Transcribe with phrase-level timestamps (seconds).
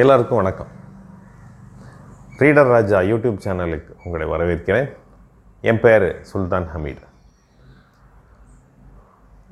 [0.00, 0.72] எல்லாருக்கும் வணக்கம்.
[2.40, 4.88] ரீடர் ராஜா யூடியூப் சேனலுக்கு உங்களை வரவேற்கிறேன்.
[5.68, 7.04] என் பெயர் சுல்தான் ஹமீட்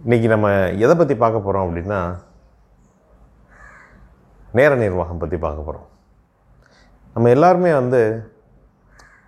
[0.02, 0.50] இன்றைக்கி நம்ம
[0.84, 2.00] எதை பற்றி பார்க்க போகிறோம் அப்படின்னா
[4.60, 5.88] நேர நிர்வாகம் பற்றி பார்க்க போகிறோம்
[7.16, 8.02] நம்ம எல்லாருமே வந்து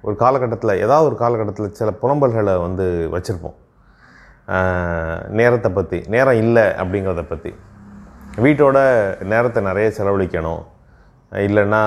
[0.07, 3.59] ஒரு காலகட்டத்தில் ஏதாவது ஒரு காலகட்டத்தில் சில புலம்பல்களை வந்து வச்சுருப்போம்.
[5.41, 7.55] நேரத்தை பற்றி நேரம் இல்லை அப்படிங்கிறத பற்றி
[8.47, 8.79] வீட்டோட
[9.35, 10.65] நேரத்தை நிறைய செலவழிக்கணும்.
[11.33, 11.83] இல்லைன்னா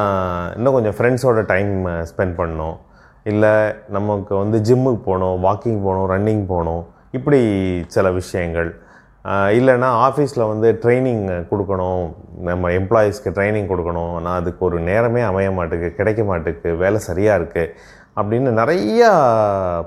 [0.56, 2.78] இன்னும் கொஞ்சம் ஃப்ரெண்ட்ஸோட டைம் ஸ்பெண்ட் பண்ணோம்
[3.24, 7.40] இல்லை நமக்கு வந்து ஜிம்முக்கு போகணும் வாக்கிங் போகணும் ரன்னிங் போகணும் இப்படி
[7.88, 8.82] சில விஷயங்கள்.
[9.26, 12.16] இல்லைன்னா ஆஃபீஸில் வந்து ட்ரைனிங் கொடுக்கணும்.
[12.48, 14.20] நம்ம எம்ப்ளாயீஸ்க்கு ட்ரைனிங் கொடுக்கணும்.
[14.22, 17.74] நான் அதுக்கு ஒரு நேரமே அமைய மாட்டுக்கு கிடைக்க மாட்டுக்கு வேலை சரியாக இருக்குது
[18.16, 19.12] அப்படின்னு நிறையா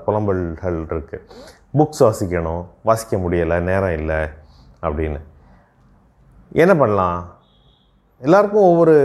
[0.05, 1.25] புலம்பல்கள் இருக்குது
[1.79, 2.65] புக்ஸ் வாசிக்கணும்.
[2.83, 4.21] வாசிக்க முடியலை நேரம் இல்லை
[4.81, 5.19] அப்படின்னு.
[6.51, 7.32] என்ன பண்ணலாம்?
[8.25, 8.95] எல்லாருக்கும் ஒவ்வொரு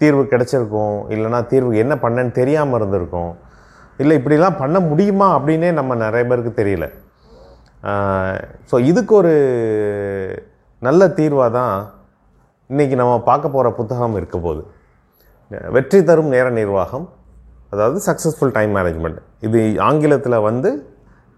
[0.00, 0.96] தீர்வு கிடச்சிருக்கும்.
[1.14, 3.32] இல்லைன்னா தீர்வு என்ன பண்ணேன்னு தெரியாமல் இருந்திருக்கும்.
[4.02, 6.86] இல்லை இப்படிலாம் பண்ண முடியுமா அப்படின்னே நம்ம நிறைய பேருக்கு தெரியல.
[8.70, 9.34] ஸோ இதுக்கு ஒரு
[10.86, 11.74] நல்ல தீர்வாக தான்
[12.72, 14.62] இன்றைக்கி நம்ம பார்க்க போகிற புத்தகம் இருக்க போது
[15.76, 17.06] வெற்றி தரும் நேர நிர்வாகம்
[17.72, 20.70] அதாவது சக்ஸஸ்ஃபுல் டைம் மேனேஜ்மெண்ட் இது ஆங்கிலத்தில் வந்து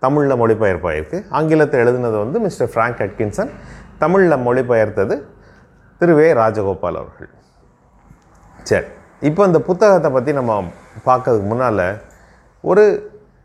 [0.04, 1.18] தமிழில் மொழிபெயர்ப்பாயிருக்கு.
[1.38, 3.50] ஆங்கிலத்தில் எழுதினது வந்து மிஸ்டர் ஃப்ராங்க் அட்கின்சன்.
[4.02, 5.16] தமிழில் மொழிபெயர்த்தது
[6.04, 6.24] திரு வே.
[6.38, 7.28] ராஜகோபால் அவர்கள்.
[8.68, 8.88] சரி
[9.28, 10.52] இப்போ இந்த புத்தகத்தை பற்றி நம்ம
[11.06, 11.86] பார்க்கறதுக்கு முன்னால்
[12.70, 12.82] ஒரு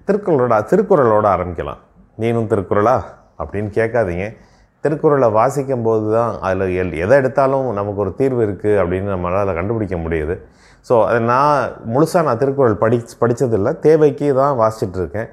[0.07, 1.79] திருக்குறளோட திருக்குறளோட ஆரம்பிக்கலாம்.
[2.21, 2.95] நீனும் திருக்குறளா?
[3.41, 4.25] அப்படின்னு கேட்காதீங்க.
[4.83, 9.97] திருக்குறளை வாசிக்கும் போது தான் அதில் எல் எதை எடுத்தாலும் நமக்கு ஒரு தீர்வு இருக்குது அப்படின்னு நம்மளால் கண்டுபிடிக்க
[10.05, 10.35] முடியுது.
[10.87, 15.29] ஸோ அதை நான் முழுசாக நான் திருக்குறள் படி படித்ததில்லை தேவைக்கு தான் வாசிச்சுட்ருக்கேன்.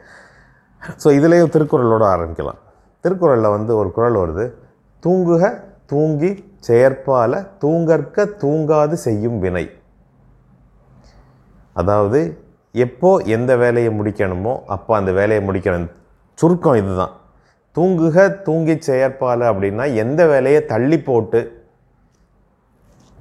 [1.02, 2.60] ஸோ இதுலேயும் திருக்குறளோட ஆரம்பிக்கலாம்.
[3.04, 4.47] திருக்குறளில் வந்து ஒரு குறள் வருது.
[5.06, 5.44] தூங்குக
[5.92, 6.31] தூங்கி
[6.69, 7.32] செயற்பால
[7.62, 9.65] தூங்கற்க தூங்காது செய்யும் வினை.
[11.81, 12.21] அதாவது
[12.84, 15.91] எப்போ எந்த வேலையை முடிக்கணுமோ அப்போ அந்த வேலையை முடிக்கணும்.
[16.38, 17.15] சுருக்கம் இதுதான்.
[17.77, 18.16] தூங்குக
[18.47, 21.41] தூங்கி செயற்பால அப்படின்னா எந்த வேலையை தள்ளி போட்டு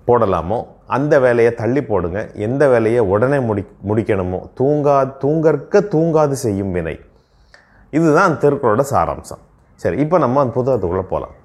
[0.08, 0.60] போடலாமோ
[0.98, 2.20] அந்த வேலையை தள்ளி போடுங்க.
[2.48, 6.96] எந்த வேலையை உடனே முடி முடிக்கணுமோ தூங்கா தூங்கற்க தூங்காது செய்யும் வினை.
[7.98, 9.42] இதுதான் அந்த திருக்குறளோட சாராம்சம்.
[9.84, 11.36] சரி இப்போ நம்ம அந்த புத்தகத்துக்குள்ளே போகலாம்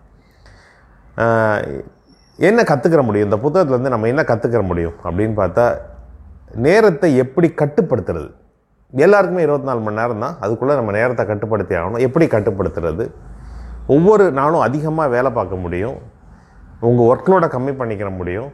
[2.36, 3.30] என்ன கற்றுக்கிற முடியும்?
[3.30, 4.94] இந்த புத்தகத்துலேருந்து நம்ம என்ன கற்றுக்கிற முடியும்?
[5.04, 5.78] அப்படின்னு பார்த்தா
[6.54, 8.30] நேரத்தை எப்படி கட்டுப்படுத்துறது?
[8.92, 10.36] எல்லாருக்குமே இருபத்தி நாலு மணி நேரம் தான்.
[10.40, 11.98] அதுக்குள்ளே நம்ம நேரத்தை கட்டுப்படுத்தி ஆகணும்.
[11.98, 13.10] எப்படி கட்டுப்படுத்துறது?
[13.86, 15.96] ஒவ்வொரு நாளும் அதிகமாக வேலை பார்க்க முடியும்.
[16.80, 18.50] உங்கள் ஒர்க்லோட கம்மி பண்ணிக்கிற முடியும்.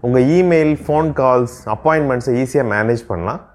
[0.00, 3.49] உங்கள் இமெயில் ஃபோன் கால்ஸ் அப்பாயின்மெண்ட்ஸை ஈஸியாக மேனேஜ் பண்ணலாம்.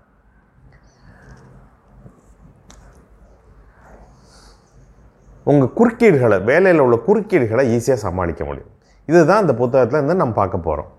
[5.50, 8.72] உங்கள் குறுக்கீடுகளை வேலையில் உள்ள குறுக்கீடுகளை ஈஸியாக சமாளிக்க முடியும்.
[9.06, 10.91] இதுதான் இந்த புத்தகத்தில் இருந்து நம்ம பார்க்க போகிறோம்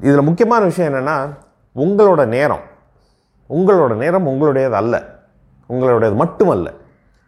[0.00, 1.16] இதில் முக்கியமான விஷயம் என்னென்னா
[1.76, 2.64] உங்களோட நேரம்
[3.50, 4.94] உங்களோட நேரம் உங்களுடையது அல்ல.
[5.70, 6.68] உங்களுடையது மட்டுமல்ல.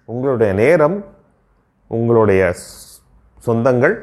[0.05, 1.05] உங்களுடைய நேரம்
[1.89, 2.55] உங்களுடைய
[3.47, 3.97] சொந்தங்கள்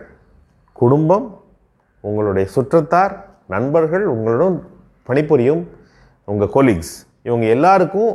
[0.73, 1.41] குடும்பம்
[2.01, 3.13] உங்களுடைய சுற்றத்தார்
[3.47, 4.55] நண்பர்கள் உங்களுடன்
[5.03, 5.63] பணிபுரியும்
[6.25, 8.11] உங்கள் கொலீக்ஸ் இவங்க எல்லாருக்கும்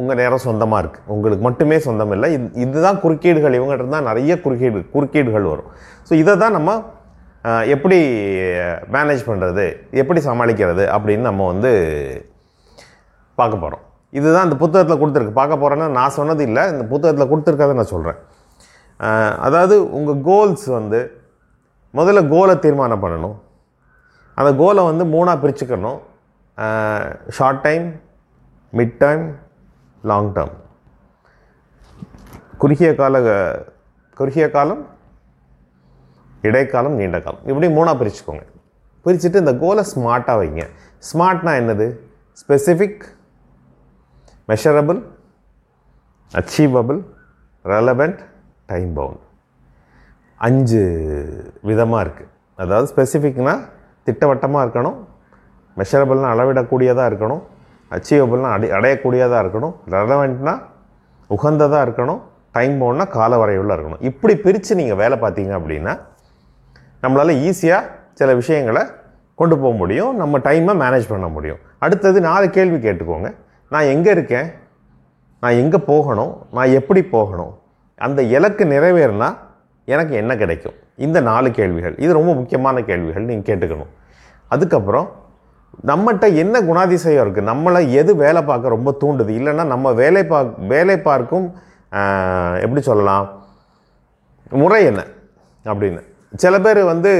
[0.00, 2.28] உங்கள் நேரம் சொந்தமாக இருக்குது உங்களுக்கு மட்டுமே சொந்தம் இல்லை.
[2.36, 3.56] இது இதுதான் குறுக்கீடுகள்.
[3.58, 5.70] இவங்ககிட்ட தான் நிறைய குறுக்கீடு குறுக்கீடுகள் வரும்.
[6.08, 6.78] ஸோ இதை தான் நம்ம
[7.74, 7.98] எப்படி
[8.94, 9.64] மேனேஜ் பண்ணுறது
[10.00, 10.84] எப்படி சமாளிக்கிறது?
[10.96, 11.70] அப்படின்னு நம்ம வந்து
[13.38, 13.84] பார்க்க போகிறோம்
[14.18, 15.38] இதுதான் இந்த புத்தகத்தில் கொடுத்துருக்கு.
[15.40, 16.62] பார்க்க போகிறேன்னா நான் சொன்னது இல்லை.
[16.74, 18.20] இந்த புத்தகத்தில் கொடுத்துருக்கதை நான் சொல்கிறேன்
[19.46, 21.00] அதாவது உங்கள் கோல்ஸ் வந்து
[21.98, 23.36] முதல்ல கோலை தீர்மானம் பண்ணணும்.
[24.38, 26.00] அந்த கோலை வந்து மூணாக பிரிச்சுக்கணும்.
[27.36, 27.86] Short time
[28.78, 29.24] mid time
[30.10, 30.56] long term
[32.62, 33.14] குறுகிய கால
[34.16, 34.82] குறுகிய காலம்
[36.48, 37.44] இடைக்காலம் நீண்ட காலம்.
[37.50, 38.44] இப்படி மூணாக பிரிச்சுக்கோங்க.
[39.04, 40.64] பிரிச்சுட்டு இந்த கோலை ஸ்மார்ட்டாக வைங்க.
[41.08, 41.86] ஸ்மார்ட்னா என்னது?
[42.40, 43.04] Specific
[44.50, 45.00] measurable
[46.40, 47.00] achievable
[47.64, 48.20] relevant
[48.66, 49.22] time bound
[50.46, 50.82] அஞ்சு
[51.68, 53.62] விதமாக இருக்குது அதாவது ஸ்பெசிஃபிக்னால்
[54.04, 54.98] திட்டவட்டமாக இருக்கணும்.
[55.76, 57.42] மெஷரபிள்னால் அளவிடக்கூடியதாக இருக்கணும்.
[57.90, 59.74] அச்சீவபிள்னால் அடை அடையக்கூடியதாக இருக்கணும்.
[59.90, 60.54] ரெலவெண்ட்னா
[61.36, 62.20] உகந்ததாக இருக்கணும்.
[62.52, 64.02] டைம் போனால் கால வரையுள்ள இருக்கணும்.
[64.10, 65.94] இப்படி பிரித்து நீங்கள் வேலை பார்த்தீங்க அப்படின்னா
[67.02, 67.82] நம்மளால் ஈஸியாக
[68.12, 68.82] சில விஷயங்களை
[69.34, 70.16] கொண்டு போக முடியும்.
[70.16, 71.58] நம்ம டைமை மேனேஜ் பண்ண முடியும்.
[71.78, 73.34] அடுத்தது நாலு கேள்வி கேட்டுக்கோங்க.
[73.70, 74.48] நான் எங்கே இருக்கேன்?
[75.40, 76.32] நான் எங்கே போகணும்?
[76.52, 77.52] நான் எப்படி போகணும்?
[77.94, 79.36] அந்த இலக்கு நிறைவேறினா
[79.84, 80.74] எனக்கு என்ன கிடைக்கும்?
[80.96, 81.94] இந்த நாலு கேள்விகள்.
[81.98, 83.24] இது ரொம்ப முக்கியமான கேள்விகள்.
[83.24, 83.92] நீங்கள் கேட்டுக்கணும்.
[84.48, 85.08] அதுக்கப்புறம்
[85.86, 89.32] நம்மகிட்ட என்ன குணாதிசயம் இருக்குது நம்மளை எது வேலை பார்க்க ரொம்ப தூண்டுது?
[89.38, 91.46] இல்லைன்னா நம்ம வேலை பார்க் வேலை பார்க்கும்
[92.64, 93.26] எப்படி சொல்லலாம்?
[94.62, 95.02] முறை என்ன?
[95.64, 96.02] அப்படின்னு.
[96.42, 97.12] சில பேர் வந்து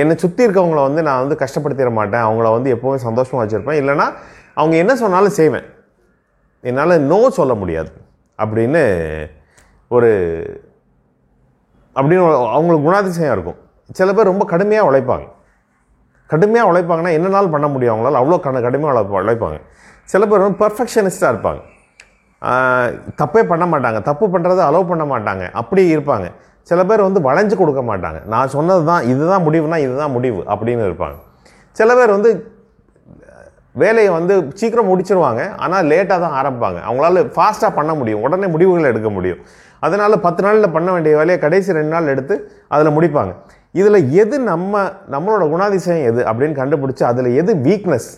[0.00, 2.26] என்னை சுற்றி இருக்கவங்கள வந்து நான் வந்து கஷ்டப்படுத்திட மாட்டேன்.
[2.28, 3.80] அவங்கள வந்து எப்போவுமே சந்தோஷமாக வச்சுருப்பேன்.
[3.82, 4.06] இல்லைன்னா
[4.54, 5.66] அவங்க என்ன சொன்னாலும் செய்வேன்.
[6.60, 7.92] என்னால் நோ சொல்ல முடியாது.
[8.42, 8.82] அப்படின்னு
[9.88, 10.10] ஒரு
[11.94, 12.22] அப்படின்னு
[12.54, 13.60] அவங்களுக்கு குணாதிசயம் இருக்கும்.
[13.98, 15.26] சில பேர் ரொம்ப கடுமையாக உழைப்பாங்க.
[16.32, 18.20] கடுமையாக உழைப்பாங்கன்னா என்னனாலும் பண்ண முடியும் அவங்களால?
[18.22, 19.58] அவ்வளோ கடு கடுமையாக உழைப்பா உழைப்பாங்க.
[20.12, 21.60] சில பேர் வந்து பர்ஃபெக்ஷனிஸ்டாக இருப்பாங்க.
[23.20, 23.98] தப்பே பண்ண மாட்டாங்க.
[24.08, 25.44] தப்பு பண்ணுறதை அலோவ் பண்ண மாட்டாங்க.
[25.60, 26.26] அப்படியே இருப்பாங்க.
[26.70, 28.18] சில பேர் வந்து வளைஞ்சு கொடுக்க மாட்டாங்க.
[28.32, 31.16] நான் சொன்னது தான் இதுதான் முடிவுனா இதுதான் முடிவு அப்படின்னு இருப்பாங்க.
[31.80, 32.30] சில பேர் வந்து
[33.82, 35.42] வேலையை வந்து சீக்கிரம் முடிச்சிருவாங்க.
[35.64, 36.78] ஆனால் லேட்டாக தான் ஆரம்பிப்பாங்க.
[36.88, 38.22] அவங்களால ஃபாஸ்ட்டாக பண்ண முடியும்.
[38.26, 39.40] உடனே முடிவுகளை எடுக்க முடியும்.
[39.86, 42.34] அதனால் பத்து நாளில் பண்ண வேண்டிய வேலையை கடைசி ரெண்டு நாள் எடுத்து
[42.74, 43.32] அதில் முடிப்பாங்க.
[43.80, 44.82] இதில் எது நம்ம
[45.14, 48.10] நம்மளோட குணாதிசயம் எது அப்படின்னு கண்டுபிடிச்சி அதில் எது வீக்னஸ்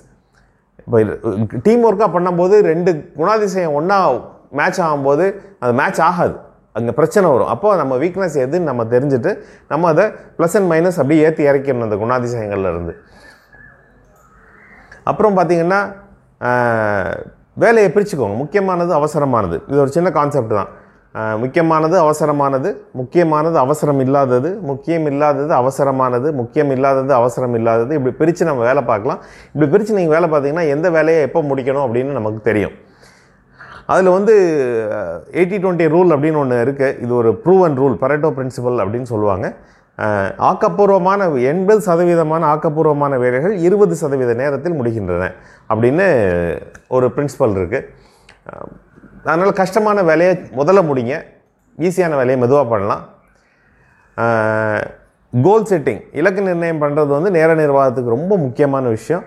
[0.83, 0.99] இப்போ
[1.67, 2.91] டீம் ஒர்க்காக பண்ணும்போது ரெண்டு
[3.21, 3.99] குணாதிசயம் ஒன்றா
[4.59, 5.25] மேட்ச் ஆகும்போது
[5.63, 6.37] அது மேட்ச் ஆகாது.
[6.79, 7.51] அங்கே பிரச்சனை வரும்.
[7.55, 9.31] அப்போ நம்ம வீக்னஸ் எதுன்னு நம்ம தெரிஞ்சுட்டு
[9.73, 10.05] நம்ம அதை
[10.37, 12.95] ப்ளஸ் அண்ட் மைனஸ் அப்படியே ஏற்றி இறக்கிடணும் அந்த குணாதிசயங்கள்லேருந்து
[15.11, 15.81] அப்புறம் பார்த்திங்கன்னா
[17.65, 18.37] வேலையை பிரிச்சுக்கோங்க.
[18.43, 19.57] முக்கியமானது அவசரமானது.
[19.71, 20.71] இது ஒரு சின்ன கான்செப்ட் தான்.
[21.43, 22.71] முக்கியமானது அவசரமானது.
[23.01, 24.51] முக்கியமானது அவசரம் இல்லாதது.
[24.71, 26.29] முக்கியம் இல்லாதது அவசரமானது.
[26.41, 27.93] முக்கியம் இல்லாதது அவசரம் இல்லாதது.
[27.99, 29.21] இப்படி பிரித்து நம்ம வேலை பார்க்கலாம்.
[29.53, 32.77] இப்படி பிரித்து நீங்கள் வேலை பார்த்தீங்கன்னா எந்த வேலையை எப்போ முடிக்கணும் அப்படின்னு நமக்கு தெரியும்.
[33.93, 34.35] அதில் வந்து
[35.39, 39.47] எயிட்டி டுவெண்ட்டி ரூல் அப்படின்னு ஒன்று இருக்குது இது ஒரு ப்ரூவன் ரூல் பரேட்டோ பிரின்சிபல் அப்படின்னு சொல்லுவாங்க.
[40.49, 41.21] ஆக்கப்பூர்வமான
[41.53, 45.31] எண்பது சதவீதமான ஆக்கப்பூர்வமான வேலைகள் இருபது சதவீத நேரத்தில் முடிகின்றன
[45.71, 46.07] அப்படின்னு
[46.97, 47.89] ஒரு பிரின்சிபல் இருக்குது
[49.27, 51.15] அதனால் கஷ்டமான வேலையை முதல்ல முடிங்க.
[51.87, 53.03] ஈஸியான வேலையை மெதுவாக பண்ணலாம்.
[55.33, 59.25] கோல் செட்டிங் இலக்கு நிர்ணயம் பண்ணுறது வந்து நேர நிர்வாகத்துக்கு ரொம்ப முக்கியமான விஷயம்.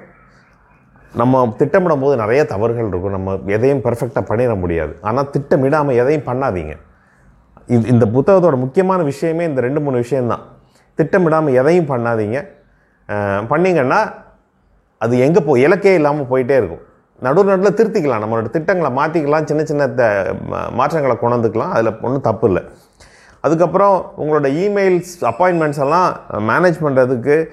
[1.21, 3.15] நம்ம திட்டமிடும் போது நிறைய தவறுகள் இருக்கும்.
[3.17, 4.93] நம்ம எதையும் பர்ஃபெக்டாக பண்ணிட முடியாது.
[5.09, 6.73] ஆனால் திட்டமிடாமல் எதையும் பண்ணாதீங்க.
[7.75, 10.43] இது இந்த புத்தகத்தோட முக்கியமான விஷயமே இந்த ரெண்டு மூணு விஷயம்தான்.
[10.99, 12.39] திட்டமிடாமல் எதையும் பண்ணாதீங்க.
[13.09, 13.99] பண்ணிங்கன்னா பண்ணீங்கன்னா
[15.03, 16.83] அது எங்கே போ இலக்கே இல்லாமல் போயிட்டே இருக்கும்.
[17.21, 18.23] நடுவு நடுவில் திருத்திக்கலாம்.
[18.23, 22.63] நம்மளோட திட்டங்களை மாற்றிக்கலாம் சின்ன சின்ன த- ம- மாற்றங்களை கொண்டுக்கலாம் அதில் ஒன்றும் தப்பு இல்லை.
[23.41, 27.45] அதுக்கப்புறம் உங்களோட இமெயில்ஸ் அப்பாயின்மெண்ட்ஸ் எல்லாம் மேனேஜ் பண்ணுறதுக்கு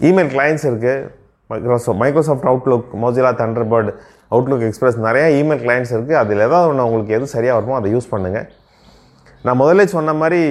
[0.00, 1.10] இமெயில் கிளைண்ட்ஸ் இருக்குது
[1.46, 3.94] Microsoft Microsoft Outlook Mozilla Thunderbird
[4.30, 8.14] Outlook Express நிறையா இமெயில் கிளைண்ட்ஸ் இருக்குது அதில் ஏதாவது ஒன்று உங்களுக்கு எது சரியாக வருமோ அதை யூஸ்
[8.14, 8.48] பண்ணுங்கள்
[9.42, 10.42] நான் முதல்ல சொன்ன மாதிரி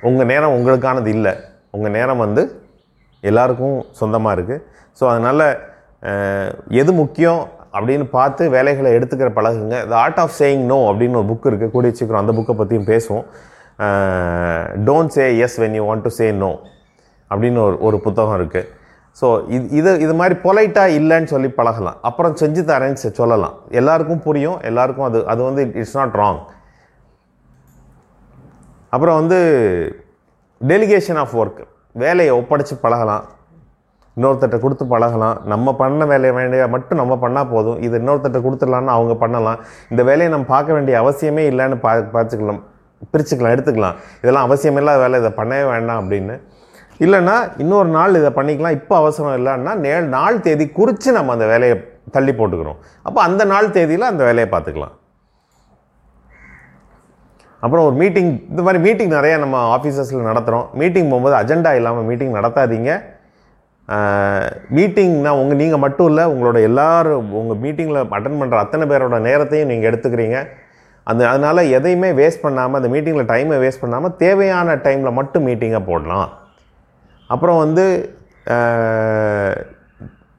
[0.00, 1.34] உங்கள் நேரம் உங்களுக்கானது இல்லை.
[1.70, 2.61] உங்கள் நேரம் வந்து
[3.30, 4.62] எல்லாருக்கும் சொந்தமாக இருக்குது
[4.98, 5.44] ஸோ அதனால்
[6.80, 7.42] எது முக்கியம்
[7.76, 9.76] அப்படின்னு பார்த்து வேலைகளை எடுத்துக்கிற பழகுங்க.
[9.90, 13.26] The art of saying no அப்படின்னு ஒரு புக் இருக்குது கூடிய சீக்கிரம் அந்த புக்கை பற்றியும் பேசுவோம்.
[14.88, 16.52] Don't say yes when you want to say no
[17.30, 18.68] அப்படின்னு ஒரு ஒரு புத்தகம் இருக்குது
[19.20, 21.98] ஸோ இது இது இது மாதிரி பொலைட்டாக இல்லைன்னு சொல்லி பழகலாம்.
[22.08, 23.56] அப்புறம் செஞ்சு தரேன்னு சொல்லலாம்.
[23.80, 24.58] எல்லாருக்கும் புரியும்.
[24.70, 26.40] எல்லாருக்கும் அது அது வந்து இட்ஸ் நாட் ராங்
[28.94, 29.38] அப்புறம் வந்து
[30.60, 31.60] டெலிகேஷன் ஆஃப் ஒர்க்
[31.92, 33.24] வேலையை ஒப்படைச்சு பழகலாம்.
[34.16, 35.36] இன்னொருத்தட்ட கொடுத்து பழகலாம்.
[35.44, 37.78] நம்ம பண்ண வேலையை வேண்டிய மட்டும் நம்ம பண்ணால் போதும்.
[37.80, 39.58] இது இன்னொருத்தட்ட கொடுத்துடலான்னு அவங்க பண்ணலாம்.
[39.88, 42.60] இந்த வேலையை நம்ம பார்க்க வேண்டிய அவசியமே இல்லைன்னு பா பார்த்துக்கலாம்.
[43.12, 43.96] பிரிச்சுக்கலாம் எடுத்துக்கலாம்.
[44.22, 45.18] இதெல்லாம் அவசியமில்லாத வேலை.
[45.22, 46.34] இதை பண்ணவே வேண்டாம் அப்படின்னு.
[47.00, 48.76] இல்லைன்னா இன்னொரு நாள் இதை பண்ணிக்கலாம்.
[48.80, 51.76] இப்போ அவசரம் இல்லைன்னா நே நாள் தேதி குறித்து நம்ம அந்த வேலையை
[52.10, 52.80] தள்ளி போட்டுக்கிறோம்.
[53.02, 54.94] அப்போ அந்த நாள் தேதியில் அந்த வேலையை பார்த்துக்கலாம்.
[57.62, 62.36] அப்புறம் ஒரு மீட்டிங் இந்த மாதிரி மீட்டிங் நிறையா நம்ம ஆஃபீஸஸில் நடத்துகிறோம் மீட்டிங் போகும்போது அஜெண்டா இல்லாமல் மீட்டிங்
[62.38, 62.92] நடத்தாதீங்க.
[64.76, 69.88] மீட்டிங்னா உங்கள் நீங்கள் மட்டும் இல்லை உங்களோட எல்லாரும் உங்கள் மீட்டிங்கில் அட்டன் பண்ணுற அத்தனை பேரோட நேரத்தையும் நீங்கள்
[69.90, 70.38] எடுத்துக்கிறீங்க.
[71.10, 76.28] அந்த அதனால் எதையுமே வேஸ்ட் பண்ணாமல் அந்த மீட்டிங்கில் டைமை வேஸ்ட் பண்ணாமல் தேவையான டைமில் மட்டும் மீட்டிங்கை போடலாம்.
[77.30, 77.86] அப்புறம் வந்து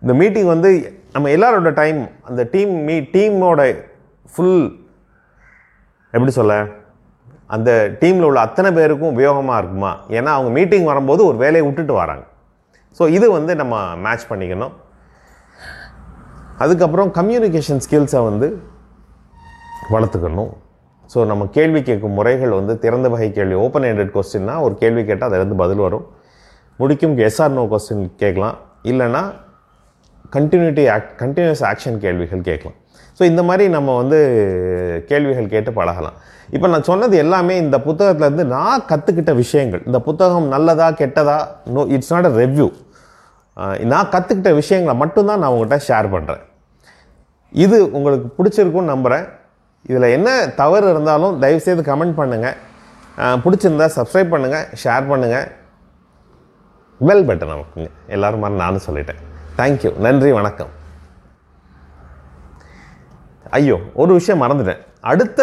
[0.02, 0.70] இந்த மீட்டிங் வந்து
[1.16, 2.00] நம்ம எல்லாரோட டைம்
[2.30, 3.62] அந்த டீம் மீ டீமோட
[4.32, 4.64] ஃபுல்
[6.14, 6.56] எப்படி சொல்ல?
[7.56, 7.70] அந்த
[8.02, 9.92] டீமில் உள்ள அத்தனை பேருக்கும் உபயோகமாக இருக்குமா?
[10.18, 12.26] ஏன்னா அவங்க மீட்டிங் வரும்போது ஒரு வேலையை விட்டுட்டு வராங்க.
[12.98, 14.74] ஸோ இது வந்து நம்ம மேட்ச் பண்ணிக்கணும்.
[16.64, 18.48] அதுக்கப்புறம் கம்யூனிகேஷன் ஸ்கில்ஸை வந்து
[19.94, 20.52] வளர்த்துக்கணும்.
[21.14, 25.30] ஸோ நம்ம கேள்வி கேட்கும் முறைகள் வந்து திறந்த வகை கேள்வி ஓப்பன் ஹேண்டட் கொஸ்டின்னா ஒரு கேள்வி கேட்டால்
[25.30, 26.06] அதிலிருந்து பதில் வரும்.
[26.82, 28.56] முடிக்கும் எஸ்ஆர் நோ கொஸ்டின் கேட்கலாம்.
[28.92, 29.24] இல்லைன்னா
[30.36, 32.78] கண்டினியூட்டி ஆக் கண்டினியூஸ் ஆக்ஷன் கேள்விகள் கேட்கலாம்.
[33.18, 34.20] ஸோ இந்த மாதிரி நம்ம வந்து
[35.10, 36.18] கேள்விகள் கேட்டு பழகலாம்.
[36.56, 39.84] இப்போ நான் சொன்னது எல்லாமே இந்த புத்தகத்துலேருந்து நான் கற்றுக்கிட்ட விஷயங்கள்.
[39.90, 41.38] இந்த புத்தகம் நல்லதா கெட்டதா?
[41.76, 42.68] No it's not a review
[43.94, 46.44] நான் கற்றுக்கிட்ட விஷயங்களை மட்டும்தான் நான் உங்கள்கிட்ட ஷேர் பண்ணுறேன்
[47.64, 49.26] இது உங்களுக்கு பிடிச்சிருக்கும்னு நம்புகிறேன்
[49.90, 50.30] இதில் என்ன
[50.62, 52.58] தவறு இருந்தாலும் தயவுசெய்து கமெண்ட் பண்ணுங்கள்
[53.44, 55.50] பிடிச்சிருந்தா சப்ஸ்கிரைப் பண்ணுங்கள் ஷேர் பண்ணுங்கள்
[57.08, 59.22] பெல் பட்டன் நமக்குங்க எல்லாரும் மாதிரி நானும் சொல்லிட்டேன்.
[59.60, 60.72] தேங்க்யூ நன்றி வணக்கம்.
[63.58, 64.82] ஐயோ ஒரு விஷயம் மறந்துட்டேன்.
[65.12, 65.40] அடுத்த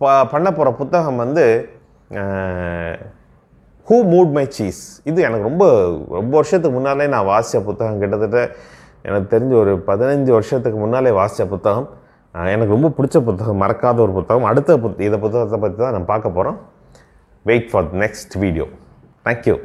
[0.00, 1.44] ப பண்ண போகிற புத்தகம் வந்து
[3.88, 5.64] ஹூ மூட் மை சீஸ் இது எனக்கு ரொம்ப
[6.18, 8.00] ரொம்ப வருஷத்துக்கு முன்னாலே நான் வாசித்த புத்தகம்.
[8.02, 8.40] கிட்டத்தட்ட
[9.08, 11.88] எனக்கு தெரிஞ்ச ஒரு பதினஞ்சு வருஷத்துக்கு முன்னாலே வாசித்த புத்தகம்.
[12.54, 14.48] எனக்கு ரொம்ப பிடிச்ச புத்தகம் மறக்காத ஒரு புத்தகம்.
[14.50, 16.58] அடுத்த புத் இதை புத்தகத்தை பற்றி தான் நான் பார்க்க போகிறோம்
[17.50, 18.66] wait for next video
[19.28, 19.56] thank you